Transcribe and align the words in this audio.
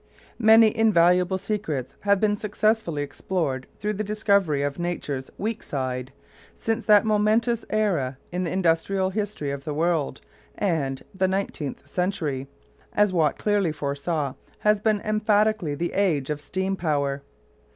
Many 0.39 0.75
invaluable 0.75 1.37
secrets 1.37 1.95
have 1.99 2.19
been 2.19 2.35
successfully 2.35 3.03
explored 3.03 3.67
through 3.79 3.93
the 3.93 4.03
discovery 4.03 4.63
of 4.63 4.79
Nature's 4.79 5.29
"weak 5.37 5.61
side" 5.61 6.11
since 6.57 6.87
that 6.87 7.05
momentous 7.05 7.65
era 7.69 8.17
in 8.31 8.43
the 8.43 8.51
industrial 8.51 9.11
history 9.11 9.51
of 9.51 9.63
the 9.63 9.75
world; 9.75 10.19
and 10.57 11.03
the 11.13 11.27
nineteenth 11.27 11.87
century, 11.87 12.47
as 12.93 13.13
Watt 13.13 13.37
clearly 13.37 13.71
foresaw, 13.71 14.33
has 14.57 14.81
been 14.81 15.01
emphatically 15.01 15.75
the 15.75 15.93
age 15.93 16.31
of 16.31 16.41
steam 16.41 16.75
power. 16.75 17.21